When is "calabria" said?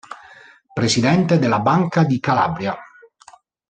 2.19-2.75